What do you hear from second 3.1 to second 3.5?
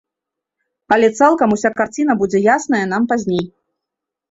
пазней.